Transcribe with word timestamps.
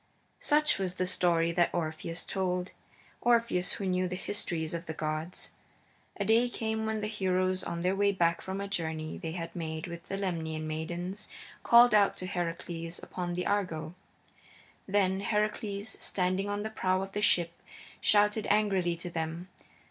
Such 0.39 0.79
was 0.79 0.95
the 0.95 1.05
story 1.05 1.51
that 1.51 1.71
Orpheus 1.75 2.23
told 2.25 2.71
Orpheus 3.21 3.73
who 3.73 3.85
knew 3.85 4.07
the 4.07 4.15
histories 4.15 4.73
of 4.73 4.87
the 4.87 4.95
gods. 4.95 5.51
A 6.19 6.25
day 6.25 6.49
came 6.49 6.87
when 6.87 7.01
the 7.01 7.07
heroes, 7.07 7.63
on 7.63 7.81
their 7.81 7.95
way 7.95 8.11
back 8.11 8.41
from 8.41 8.59
a 8.59 8.67
journey 8.67 9.19
they 9.19 9.33
had 9.33 9.55
made 9.55 9.85
with 9.85 10.07
the 10.07 10.17
Lemnian 10.17 10.65
maidens, 10.67 11.27
called 11.61 11.93
out 11.93 12.17
to 12.17 12.25
Heracles 12.25 12.97
upon 13.03 13.35
the 13.35 13.45
Argo. 13.45 13.93
Then 14.87 15.19
Heracles, 15.19 15.97
standing 15.99 16.49
on 16.49 16.63
the 16.63 16.71
prow 16.71 17.03
of 17.03 17.11
the 17.11 17.21
ship, 17.21 17.61
shouted 18.01 18.47
angrily 18.49 18.95
to 18.97 19.11
them. 19.11 19.49